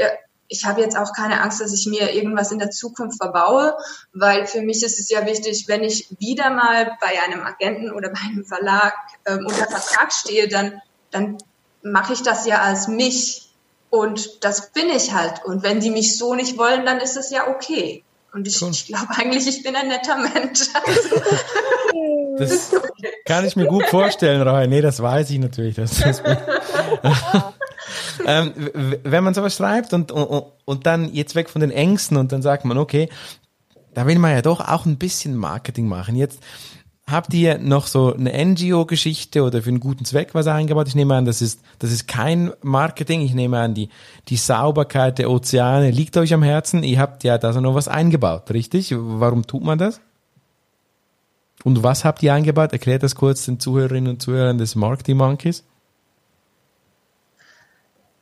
[0.47, 3.75] ich habe jetzt auch keine Angst, dass ich mir irgendwas in der Zukunft verbaue,
[4.13, 8.09] weil für mich ist es ja wichtig, wenn ich wieder mal bei einem Agenten oder
[8.09, 8.93] bei einem Verlag
[9.25, 10.81] ähm, unter Vertrag stehe, dann,
[11.11, 11.37] dann
[11.81, 13.49] mache ich das ja als mich
[13.89, 15.45] und das bin ich halt.
[15.45, 18.03] Und wenn die mich so nicht wollen, dann ist es ja okay.
[18.33, 18.71] Und ich, cool.
[18.71, 20.67] ich glaube eigentlich, ich bin ein netter Mensch.
[22.37, 22.71] das
[23.25, 24.67] kann ich mir gut vorstellen, Rahel.
[24.67, 25.75] Nee, das weiß ich natürlich.
[25.75, 26.21] Das, das
[28.25, 28.51] ähm,
[29.03, 32.41] wenn man sowas schreibt und, und, und dann jetzt weg von den Ängsten und dann
[32.41, 33.09] sagt man, okay,
[33.93, 36.15] da will man ja doch auch ein bisschen Marketing machen.
[36.15, 36.41] Jetzt
[37.07, 40.87] habt ihr noch so eine NGO-Geschichte oder für einen guten Zweck was eingebaut?
[40.87, 43.21] Ich nehme an, das ist, das ist kein Marketing.
[43.21, 43.89] Ich nehme an, die,
[44.27, 46.83] die Sauberkeit der Ozeane liegt euch am Herzen.
[46.83, 48.93] Ihr habt ja da so noch was eingebaut, richtig?
[48.97, 50.01] Warum tut man das?
[51.63, 52.73] Und was habt ihr eingebaut?
[52.73, 55.63] Erklärt das kurz den Zuhörerinnen und Zuhörern des Marketing Monkeys.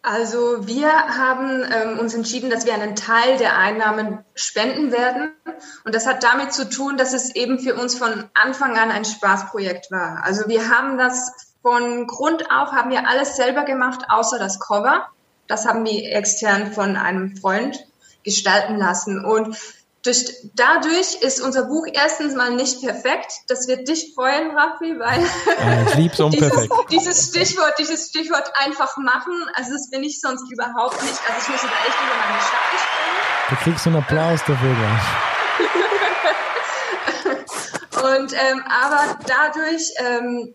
[0.05, 5.31] Also wir haben ähm, uns entschieden, dass wir einen Teil der Einnahmen spenden werden.
[5.85, 9.05] Und das hat damit zu tun, dass es eben für uns von Anfang an ein
[9.05, 10.21] Spaßprojekt war.
[10.25, 15.07] Also wir haben das von Grund auf, haben wir alles selber gemacht, außer das Cover.
[15.47, 17.79] Das haben wir extern von einem Freund
[18.25, 19.23] gestalten lassen.
[19.23, 19.57] Und
[20.03, 23.31] durch, dadurch ist unser Buch erstens mal nicht perfekt.
[23.47, 28.97] Das wird dich freuen, Raffi, weil ja, ich lieb's dieses, dieses Stichwort, dieses Stichwort einfach
[28.97, 31.19] machen, also das bin ich sonst überhaupt nicht.
[31.27, 33.13] Also ich muss da echt über meine Schatten springen.
[33.49, 34.75] Du kriegst einen Applaus dafür.
[38.17, 40.53] Und ähm, aber dadurch, ähm,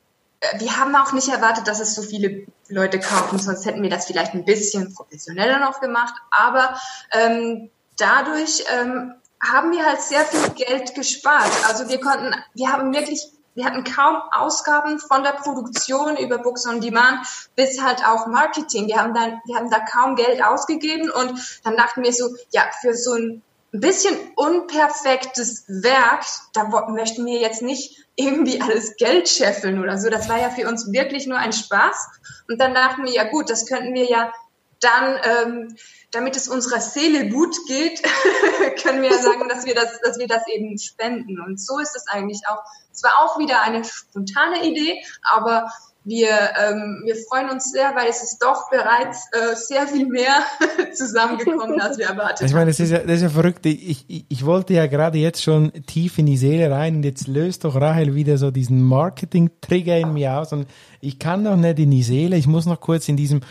[0.59, 4.05] wir haben auch nicht erwartet, dass es so viele Leute kaufen, sonst hätten wir das
[4.05, 6.13] vielleicht ein bisschen professioneller noch gemacht.
[6.31, 6.79] Aber
[7.13, 11.51] ähm, dadurch ähm, haben wir halt sehr viel Geld gespart.
[11.69, 13.23] Also wir konnten, wir haben wirklich,
[13.55, 18.87] wir hatten kaum Ausgaben von der Produktion über Books on Demand bis halt auch Marketing.
[18.87, 22.63] Wir haben dann, wir haben da kaum Geld ausgegeben und dann dachten wir so, ja,
[22.81, 26.25] für so ein bisschen unperfektes Werk,
[26.55, 30.09] da möchten wir jetzt nicht irgendwie alles Geld scheffeln oder so.
[30.09, 32.09] Das war ja für uns wirklich nur ein Spaß.
[32.49, 34.33] Und dann dachten wir, ja gut, das könnten wir ja
[34.81, 35.77] dann ähm,
[36.11, 38.03] damit es unserer Seele gut geht,
[38.83, 41.41] können wir ja sagen, dass wir das, dass wir das eben spenden.
[41.41, 42.63] Und so ist es eigentlich auch.
[42.93, 45.69] Es war auch wieder eine spontane Idee, aber
[46.05, 50.43] wir, ähm, wir freuen uns sehr, weil es ist doch bereits äh, sehr viel mehr
[50.95, 52.47] zusammengekommen, als wir erwartet haben.
[52.47, 53.67] Ich meine, das ist ja, das ist ja verrückt.
[53.67, 57.29] Ich, ich, ich wollte ja gerade jetzt schon tief in die Seele rein und jetzt
[57.29, 60.67] löst doch Rahel wieder so diesen Marketing-Trigger in mir aus und
[61.01, 62.37] ich kann doch nicht in die Seele.
[62.37, 63.43] Ich muss noch kurz in diesem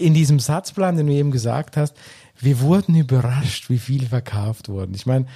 [0.00, 1.96] in diesem Satzplan, den du eben gesagt hast,
[2.38, 4.94] wir wurden überrascht, wie viel verkauft wurden.
[4.94, 5.26] Ich meine,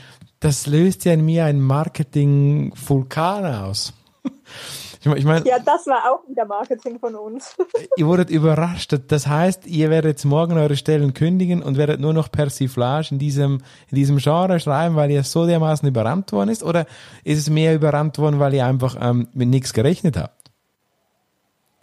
[0.41, 3.93] das löst ja in mir ein Marketing-Vulkan aus.
[5.17, 7.55] Ich meine, ja, das war auch wieder Marketing von uns.
[7.99, 8.97] ihr wurdet überrascht.
[9.09, 13.61] Das heißt, ihr werdet morgen eure Stellen kündigen und werdet nur noch Persiflage in diesem,
[13.91, 16.63] in diesem Genre schreiben, weil ihr so dermaßen überrannt worden ist?
[16.63, 16.87] Oder
[17.23, 20.44] ist es mehr überrannt worden, weil ihr einfach ähm, mit nichts gerechnet habt?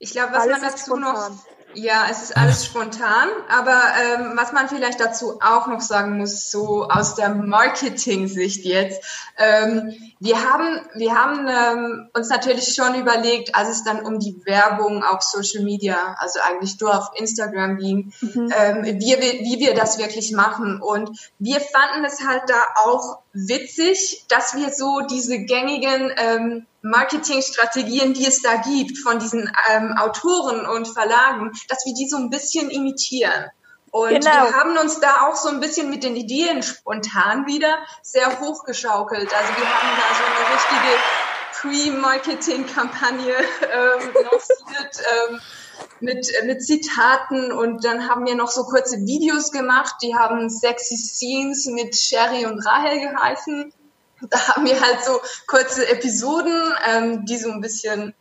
[0.00, 1.30] Ich glaube, was Alles man dazu noch,
[1.74, 6.50] Ja, es ist alles spontan, aber ähm, was man vielleicht dazu auch noch sagen muss,
[6.50, 9.04] so aus der Marketing-Sicht jetzt,
[9.36, 14.40] ähm, wir haben, wir haben ähm, uns natürlich schon überlegt, als es dann um die
[14.46, 18.52] Werbung auf Social Media, also eigentlich nur auf Instagram ging, mhm.
[18.56, 20.80] ähm, wie, wie wir das wirklich machen.
[20.80, 28.14] Und wir fanden es halt da auch witzig, dass wir so diese gängigen ähm, Marketingstrategien,
[28.14, 32.30] die es da gibt von diesen ähm, Autoren und Verlagen, dass wir die so ein
[32.30, 33.50] bisschen imitieren.
[33.90, 34.44] Und genau.
[34.44, 39.32] wir haben uns da auch so ein bisschen mit den Ideen spontan wieder sehr hochgeschaukelt.
[39.34, 43.34] Also wir haben da so eine richtige Pre-Marketing-Kampagne
[43.72, 45.40] ähm, lanciert ähm,
[46.00, 50.96] mit, mit Zitaten und dann haben wir noch so kurze Videos gemacht, die haben Sexy
[50.96, 53.72] Scenes mit Sherry und Rahel geheißen.
[54.30, 58.14] Da haben wir halt so kurze Episoden, ähm, die so ein bisschen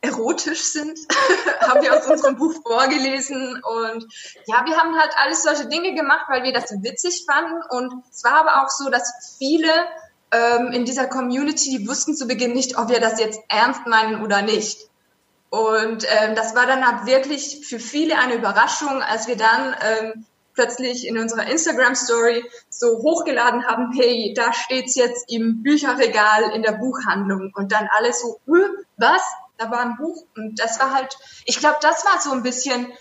[0.00, 0.98] erotisch sind,
[1.60, 4.06] haben wir aus unserem Buch vorgelesen und
[4.46, 8.22] ja, wir haben halt alles solche Dinge gemacht, weil wir das witzig fanden und es
[8.22, 9.72] war aber auch so, dass viele
[10.30, 14.42] ähm, in dieser Community, wussten zu Beginn nicht, ob wir das jetzt ernst meinen oder
[14.42, 14.88] nicht.
[15.56, 20.26] Und ähm, das war dann halt wirklich für viele eine Überraschung, als wir dann ähm,
[20.52, 26.72] plötzlich in unserer Instagram-Story so hochgeladen haben, hey, da steht's jetzt im Bücherregal in der
[26.72, 27.52] Buchhandlung.
[27.54, 28.38] Und dann alles so,
[28.98, 29.22] was?
[29.56, 30.26] Da war ein Buch?
[30.36, 31.16] Und das war halt,
[31.46, 32.92] ich glaube, das war so ein bisschen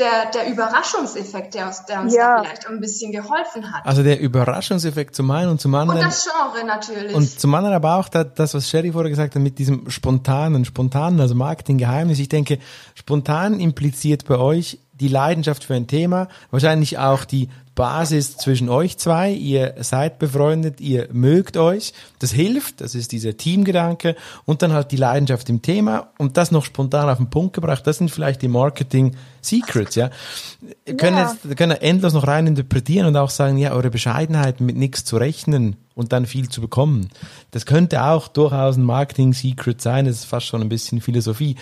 [0.00, 2.36] der, der Überraschungseffekt, der, uns, der uns ja.
[2.36, 3.86] da vielleicht ein bisschen geholfen hat.
[3.86, 6.00] Also der Überraschungseffekt zum einen und zum anderen.
[6.00, 7.14] Und das Genre natürlich.
[7.14, 11.20] Und zum anderen aber auch das, was Sherry vorher gesagt hat, mit diesem spontanen, spontanen,
[11.20, 12.18] also Marketinggeheimnis.
[12.18, 12.58] Ich denke,
[12.94, 17.48] spontan impliziert bei euch die Leidenschaft für ein Thema, wahrscheinlich auch die
[17.80, 19.32] Basis zwischen euch zwei.
[19.32, 21.94] Ihr seid befreundet, ihr mögt euch.
[22.18, 26.50] Das hilft, das ist dieser Teamgedanke und dann halt die Leidenschaft im Thema und das
[26.50, 27.86] noch spontan auf den Punkt gebracht.
[27.86, 30.10] Das sind vielleicht die Marketing Secrets, ja.
[30.86, 30.94] ja.
[30.94, 35.06] Können jetzt können endlos noch rein interpretieren und auch sagen, ja, eure Bescheidenheit mit nichts
[35.06, 37.10] zu rechnen und dann viel zu bekommen.
[37.50, 40.06] Das könnte auch durchaus ein Marketing-Secret sein.
[40.06, 41.56] Das ist fast schon ein bisschen Philosophie.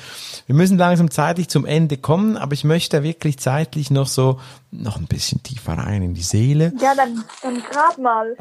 [0.46, 4.38] Wir müssen langsam zeitlich zum Ende kommen, aber ich möchte wirklich zeitlich noch so,
[4.70, 6.72] noch ein bisschen tiefer rein in die Seele.
[6.81, 8.37] Ja, dann, dann grad mal.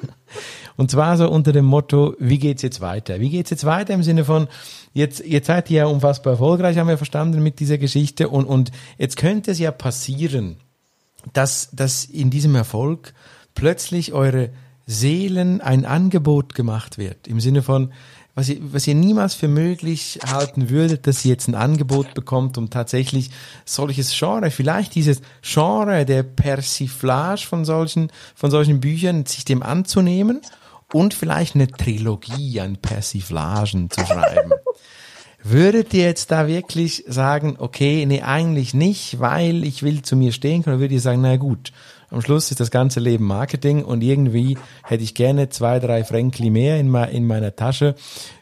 [0.76, 3.20] und zwar so unter dem Motto, wie geht's jetzt weiter?
[3.20, 4.48] Wie geht's jetzt weiter im Sinne von,
[4.92, 8.72] jetzt, jetzt seid ihr ja unfassbar erfolgreich, haben wir verstanden mit dieser Geschichte und, und
[8.98, 10.56] jetzt könnte es ja passieren,
[11.32, 13.14] dass, dass in diesem Erfolg
[13.54, 14.50] plötzlich eure
[14.86, 17.28] Seelen ein Angebot gemacht wird.
[17.28, 17.92] Im Sinne von,
[18.34, 22.56] was ihr, was ihr niemals für möglich halten würdet, dass ihr jetzt ein Angebot bekommt,
[22.56, 23.30] um tatsächlich
[23.64, 30.40] solches Genre, vielleicht dieses Genre der Persiflage von solchen, von solchen Büchern, sich dem anzunehmen
[30.92, 34.52] und vielleicht eine Trilogie an Persiflagen zu schreiben.
[35.44, 40.30] Würdet ihr jetzt da wirklich sagen, okay, nee, eigentlich nicht, weil ich will zu mir
[40.30, 41.72] stehen können, oder würdet ihr sagen, na gut,
[42.12, 46.50] am Schluss ist das ganze Leben Marketing und irgendwie hätte ich gerne zwei, drei Fränkli
[46.50, 47.94] mehr in, in meiner Tasche.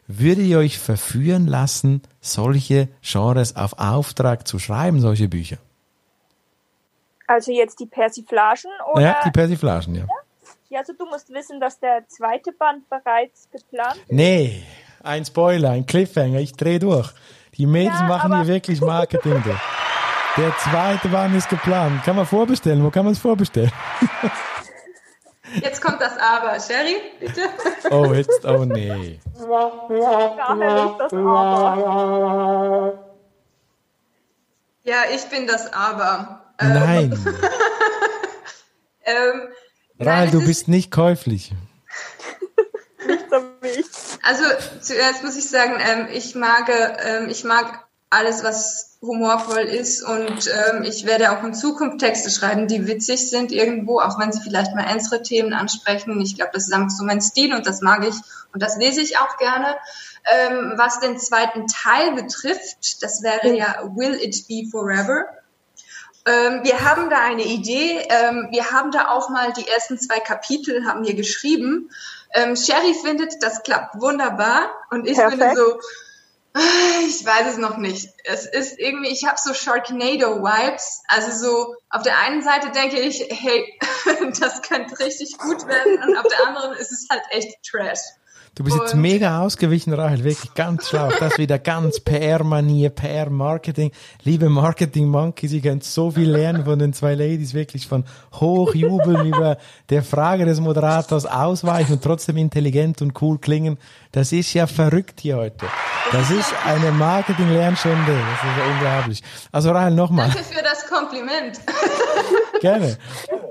[0.09, 5.59] Würde ihr euch verführen lassen, solche Genres auf Auftrag zu schreiben, solche Bücher?
[7.29, 9.03] Also jetzt die Persiflagen oder?
[9.03, 10.07] Ja, die Persiflagen, ja.
[10.69, 14.13] Ja, also du musst wissen, dass der zweite Band bereits geplant ist.
[14.13, 14.65] Nee,
[15.03, 17.13] ein Spoiler, ein Cliffhanger, ich drehe durch.
[17.57, 19.43] Die Mädels ja, machen hier wirklich Marketing.
[20.37, 22.05] Der zweite Band ist geplant.
[22.05, 22.85] Kann man vorbestellen?
[22.85, 23.73] Wo kann man es vorbestellen?
[25.55, 26.59] Jetzt kommt das Aber.
[26.61, 27.43] Sherry, bitte.
[27.90, 29.19] Oh, jetzt, oh nee.
[34.85, 36.43] Ja, ich bin das Aber.
[36.61, 37.12] Nein.
[39.05, 39.49] ähm,
[39.99, 41.53] Rahel, du bist nicht käuflich.
[44.23, 44.45] Also
[44.81, 50.49] zuerst muss ich sagen, ähm, ich mag, ähm, ich mag alles, was humorvoll ist und
[50.49, 54.40] ähm, ich werde auch in Zukunft Texte schreiben, die witzig sind irgendwo, auch wenn sie
[54.40, 56.20] vielleicht mal ernstere Themen ansprechen.
[56.20, 58.14] Ich glaube, das ist einfach so mein Stil und das mag ich
[58.53, 59.77] und das lese ich auch gerne.
[60.31, 65.25] Ähm, was den zweiten Teil betrifft, das wäre ja Will It Be Forever?
[66.27, 68.07] Ähm, wir haben da eine Idee.
[68.11, 71.90] Ähm, wir haben da auch mal die ersten zwei Kapitel haben wir geschrieben.
[72.35, 75.42] Ähm, Sherry findet, das klappt wunderbar und ich Perfekt.
[75.42, 75.81] finde so,
[76.55, 78.09] ich weiß es noch nicht.
[78.25, 81.03] Es ist irgendwie, ich habe so Sharknado-Vibes.
[81.09, 83.79] Also so, auf der einen Seite denke ich, hey,
[84.41, 86.03] das könnte richtig gut werden.
[86.03, 88.01] Und auf der anderen ist es halt echt Trash.
[88.57, 91.09] Du bist jetzt mega ausgewichen, Rahel, wirklich ganz schlau.
[91.21, 93.93] Das wieder ganz PR-Manier, PR-Marketing.
[94.25, 99.57] Liebe Marketing-Monkeys, ihr könnt so viel lernen von den zwei Ladies, wirklich von Hochjubeln über
[99.89, 103.79] der Frage des Moderators ausweichen und trotzdem intelligent und cool klingen.
[104.11, 105.67] Das ist ja verrückt hier heute.
[106.11, 107.97] Das ist eine Marketing-Lernstunde.
[108.07, 109.23] Das ist unglaublich.
[109.53, 110.29] Also Rahel, nochmal.
[110.29, 111.61] Danke für das Kompliment.
[112.61, 112.99] Gerne.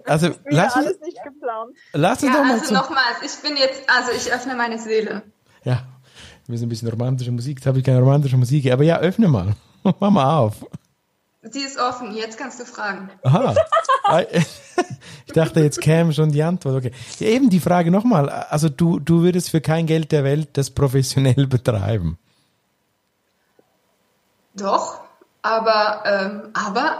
[0.05, 1.75] Also lass uns, alles nicht geplant.
[1.93, 5.23] lass uns Ja, doch mal also nochmals, ich bin jetzt, also ich öffne meine Seele.
[5.63, 5.83] Ja,
[6.47, 7.57] wir sind ein bisschen romantische Musik.
[7.59, 8.71] Jetzt habe ich keine romantische Musik.
[8.71, 9.55] Aber ja, öffne mal.
[9.83, 10.65] Mach mal auf.
[11.41, 13.09] Sie ist offen, jetzt kannst du fragen.
[13.23, 13.55] Aha.
[15.27, 16.77] Ich dachte, jetzt käme schon die Antwort.
[16.77, 16.91] Okay.
[17.19, 18.29] Ja, eben die Frage nochmal.
[18.29, 22.17] Also du, du würdest für kein Geld der Welt das professionell betreiben.
[24.55, 25.01] Doch,
[25.43, 26.97] aber, ähm, aber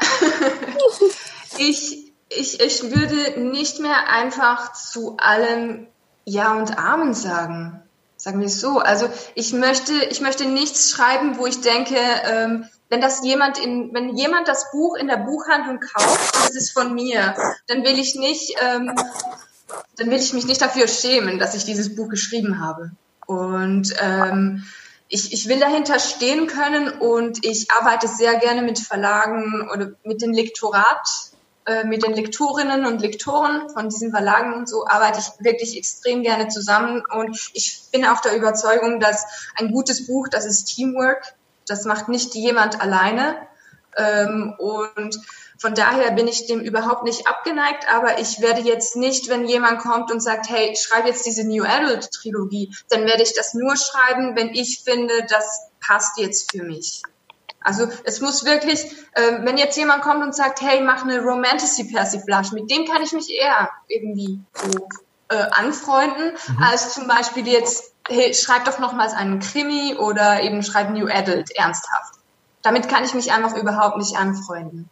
[1.59, 5.87] ich, ich, ich würde nicht mehr einfach zu allem
[6.25, 7.81] Ja und Amen sagen.
[8.17, 8.79] Sagen wir es so.
[8.79, 11.95] Also ich möchte, ich möchte nichts schreiben, wo ich denke,
[12.25, 16.93] ähm, wenn das jemand in, wenn jemand das Buch in der Buchhandlung kauft, ist von
[16.93, 17.35] mir,
[17.67, 18.93] dann will ich nicht, ähm,
[19.95, 22.91] dann will ich mich nicht dafür schämen, dass ich dieses Buch geschrieben habe.
[23.25, 24.65] Und ähm,
[25.07, 30.21] ich, ich will dahinter stehen können und ich arbeite sehr gerne mit Verlagen oder mit
[30.21, 31.07] dem Lektorat,
[31.69, 36.23] äh, mit den Lektorinnen und Lektoren von diesen Verlagen und so arbeite ich wirklich extrem
[36.23, 37.03] gerne zusammen.
[37.13, 39.23] Und ich bin auch der Überzeugung, dass
[39.55, 41.35] ein gutes Buch, das ist Teamwork,
[41.67, 43.35] das macht nicht jemand alleine.
[43.95, 45.19] Ähm, und
[45.59, 49.79] von daher bin ich dem überhaupt nicht abgeneigt, aber ich werde jetzt nicht, wenn jemand
[49.79, 53.75] kommt und sagt, hey, schreib jetzt diese New Adult Trilogie, dann werde ich das nur
[53.77, 57.03] schreiben, wenn ich finde, das passt jetzt für mich.
[57.61, 61.85] Also es muss wirklich, äh, wenn jetzt jemand kommt und sagt, hey, mach eine Romantasy
[61.85, 64.87] Persiflage, mit dem kann ich mich eher irgendwie so
[65.29, 66.63] äh, anfreunden, mhm.
[66.63, 71.51] als zum Beispiel jetzt, hey, schreib doch nochmals einen Krimi oder eben schreib New Adult
[71.51, 72.15] ernsthaft.
[72.61, 74.89] Damit kann ich mich einfach überhaupt nicht anfreunden.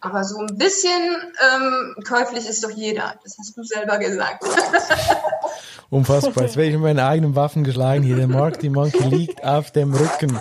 [0.00, 3.14] Aber so ein bisschen ähm, käuflich ist doch jeder.
[3.24, 4.44] Das hast du selber gesagt.
[5.90, 6.44] Unfassbar.
[6.44, 8.16] Jetzt werde ich mit meinen eigenen Waffen geschlagen hier.
[8.16, 10.40] Der Mark, Monkey liegt auf dem Rücken.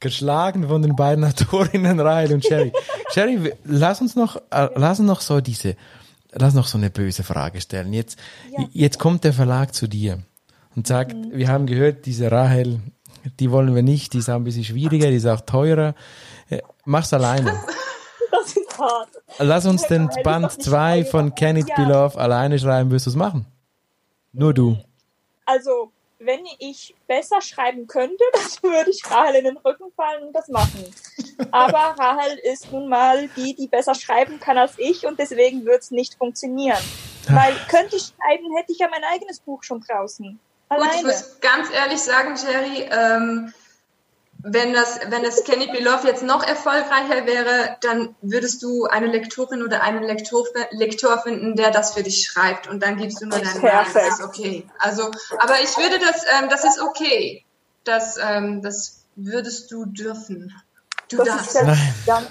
[0.00, 2.72] Geschlagen von den beiden Autorinnen Rahel und Sherry.
[3.12, 5.76] Sherry, lass uns noch, äh, lass uns noch so diese,
[6.32, 7.92] lass noch so eine böse Frage stellen.
[7.92, 8.18] Jetzt,
[8.56, 8.66] ja.
[8.72, 10.18] jetzt kommt der Verlag zu dir
[10.74, 11.32] und sagt, mhm.
[11.32, 12.80] wir haben gehört, diese Rahel,
[13.40, 15.94] die wollen wir nicht, die ist auch ein bisschen schwieriger, die ist auch teurer.
[16.48, 17.54] Äh, mach's alleine.
[18.28, 19.08] Das ist hart.
[19.38, 21.76] Lass uns den Band 2 von Can It ja.
[21.76, 23.46] Be Love alleine schreiben, wirst du es machen?
[24.32, 24.76] Nur du.
[25.46, 30.32] Also, wenn ich besser schreiben könnte, dann würde ich Rahel in den Rücken fallen und
[30.32, 30.84] das machen.
[31.50, 35.82] Aber Rahel ist nun mal die, die besser schreiben kann als ich und deswegen wird
[35.82, 36.82] es nicht funktionieren.
[37.28, 40.38] Weil könnte ich schreiben, hätte ich ja mein eigenes Buch schon draußen.
[40.68, 40.90] Alleine.
[40.90, 43.52] Gut, ich muss ganz ehrlich sagen, Jerry, ähm,
[44.42, 49.62] wenn das, wenn das Kenny Beloff jetzt noch erfolgreicher wäre, dann würdest du eine Lektorin
[49.62, 53.38] oder einen Lektor, Lektor finden, der das für dich schreibt und dann gibst du nur
[53.38, 53.86] deine Meinung.
[53.92, 54.66] Das ist okay.
[54.78, 57.44] Also, aber ich würde das, ähm, das ist okay.
[57.84, 60.52] Das, ähm, das würdest du dürfen.
[61.08, 61.62] Du das darfst.
[62.06, 62.26] Nein.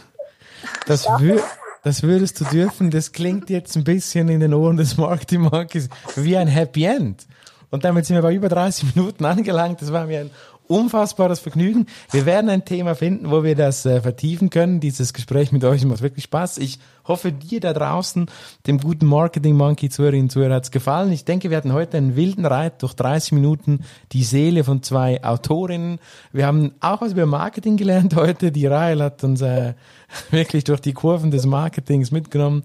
[0.86, 1.44] Das, wür
[1.84, 2.91] das würdest du dürfen.
[2.91, 7.26] Das klingt jetzt ein bisschen in den Ohren des Marketing Monkeys wie ein Happy End.
[7.72, 9.82] Und damit sind wir bei über 30 Minuten angelangt.
[9.82, 10.32] Das war mir ein
[10.67, 11.88] unfassbares Vergnügen.
[12.12, 14.80] Wir werden ein Thema finden, wo wir das äh, vertiefen können.
[14.80, 16.58] Dieses Gespräch mit euch macht wirklich Spaß.
[16.58, 18.28] Ich hoffe, dir da draußen,
[18.67, 21.12] dem guten Marketing Monkey Zuhörerinnen und Zuhörer, hat's gefallen.
[21.12, 25.23] Ich denke, wir hatten heute einen wilden Reit durch 30 Minuten die Seele von zwei
[25.23, 25.99] Autorinnen.
[26.32, 28.51] Wir haben auch was über Marketing gelernt heute.
[28.51, 29.73] Die Rahel hat uns äh,
[30.32, 32.63] wirklich durch die Kurven des Marketings mitgenommen.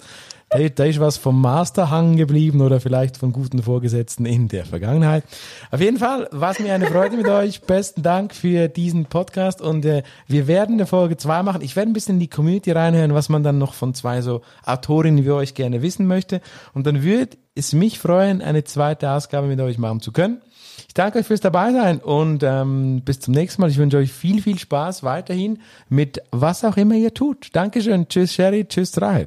[0.52, 4.64] Da, da ist was vom Master hangen geblieben oder vielleicht von guten Vorgesetzten in der
[4.64, 5.22] Vergangenheit.
[5.70, 7.62] Auf jeden Fall war es mir eine Freude mit euch.
[7.62, 11.62] Besten Dank für diesen Podcast und äh, wir werden eine Folge zwei machen.
[11.62, 14.42] Ich werde ein bisschen in die Community reinhören, was man dann noch von zwei so
[14.64, 16.40] Autorinnen wie euch gerne wissen möchte.
[16.74, 20.40] Und dann würde es mich freuen, eine zweite Ausgabe mit euch machen zu können.
[20.88, 23.70] Ich danke euch fürs dabei sein und ähm, bis zum nächsten Mal.
[23.70, 27.50] Ich wünsche euch viel, viel Spaß weiterhin mit was auch immer ihr tut.
[27.52, 28.08] Dankeschön.
[28.08, 28.66] Tschüss, Sherry.
[28.66, 29.26] Tschüss, Rahel.